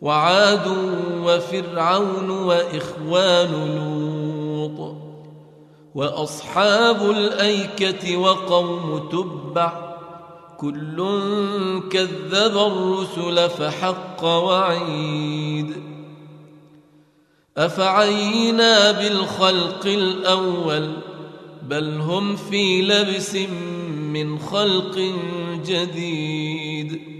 وعاد 0.00 0.66
وفرعون 1.24 2.30
وإخوان 2.30 3.50
لوط 3.76 4.96
وأصحاب 5.94 7.10
الأيكة 7.10 8.16
وقوم 8.16 9.08
تبع 9.12 9.96
كل 10.58 10.96
كذب 11.90 12.56
الرسل 12.56 13.50
فحق 13.50 14.24
وعيد 14.24 15.72
أفعينا 17.56 18.90
بالخلق 18.92 19.86
الأول 19.86 20.92
بل 21.62 22.00
هم 22.00 22.36
في 22.36 22.82
لبس 22.82 23.34
من 24.12 24.38
خلق 24.38 25.14
جديد 25.66 27.19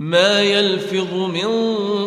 ما 0.00 0.42
يلفظ 0.42 1.14
من 1.14 1.46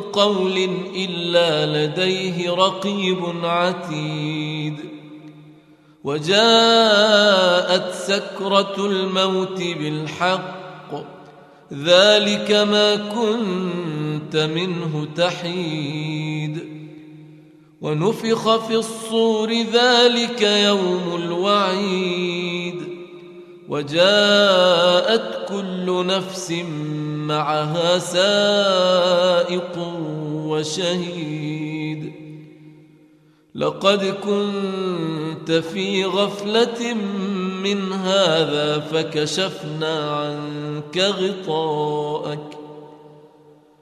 قول 0.02 0.70
إلا 0.96 1.86
لديه 1.86 2.52
رقيب 2.52 3.20
عتيد. 3.44 4.76
وجاءت 6.03 7.94
سكرة 7.94 8.76
الموت 8.86 9.58
بالحق 9.58 10.94
ذلك 11.74 12.52
ما 12.52 12.96
كنت 12.96 14.36
منه 14.36 15.08
تحيد. 15.16 16.59
ونفخ 17.82 18.68
في 18.68 18.76
الصور 18.76 19.53
ذلك 19.53 20.42
يوم 20.42 21.16
الوعيد. 21.16 22.84
وجاءت 23.70 25.50
كل 25.50 26.06
نفس 26.06 26.52
معها 27.28 28.00
سائق 28.00 29.78
وشهيد. 30.34 32.13
لقد 33.56 34.06
كنت 34.06 35.51
في 35.51 36.06
غفلة 36.06 36.94
من 37.63 37.94
هذا 37.94 38.79
فكشفنا 38.79 40.11
عنك 40.11 40.97
غطاءك. 40.97 42.57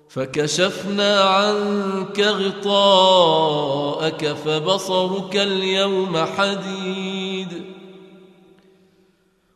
فكشفنا 0.09 1.21
عنك 1.21 2.19
غطاءك 2.19 4.25
فبصرك 4.25 5.35
اليوم 5.35 6.17
حديد. 6.17 7.10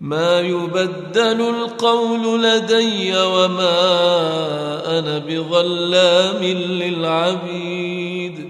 ما 0.00 0.40
يبدل 0.40 1.40
القول 1.40 2.42
لدي 2.42 3.16
وما 3.16 4.98
أنا 4.98 5.18
بظلام 5.18 6.44
للعبيد. 6.44 8.48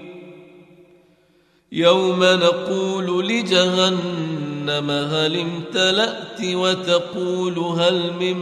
يوم 1.73 2.25
نقول 2.25 3.29
لجهنم 3.29 4.91
هل 4.91 5.41
امتلأت 5.41 6.45
وتقول 6.45 7.59
هل 7.59 8.13
من 8.21 8.37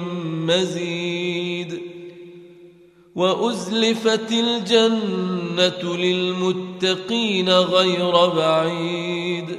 مزيد. 0.47 1.81
وأزلفت 3.14 4.32
الجنة 4.32 5.97
للمتقين 5.97 7.50
غير 7.50 8.26
بعيد. 8.26 9.58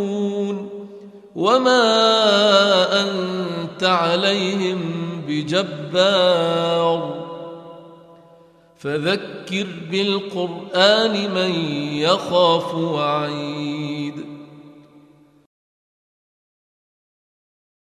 وما 1.35 3.03
انت 3.03 3.83
عليهم 3.83 4.81
بجبار. 5.27 7.21
فذكر 8.77 9.67
بالقران 9.91 11.33
من 11.33 11.51
يخاف 11.93 12.75
وعيد. 12.75 13.90